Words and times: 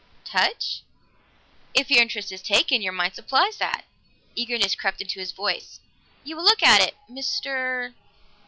"Touch?" 0.25 0.81
"If 1.75 1.91
your 1.91 2.01
interest 2.01 2.31
is 2.31 2.41
taken, 2.41 2.81
your 2.81 2.91
mind 2.91 3.13
supplies 3.13 3.57
that." 3.57 3.85
Eagerness 4.33 4.73
crept 4.73 4.99
into 4.99 5.19
his 5.19 5.31
voice. 5.31 5.79
"You 6.23 6.35
will 6.35 6.43
look 6.43 6.63
at 6.63 6.81
it, 6.81 6.95
Mr. 7.07 7.93